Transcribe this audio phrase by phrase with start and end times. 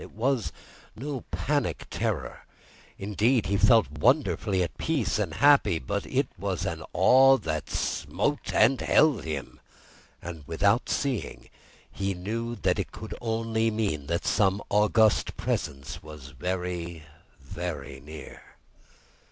[0.01, 0.51] It was
[0.95, 7.69] no panic terror—indeed he felt wonderfully at peace and happy—but it was an awe that
[7.69, 9.59] smote and held him
[10.19, 11.51] and, without seeing,
[11.91, 17.03] he knew it could only mean that some august Presence was very,
[17.39, 18.41] very near.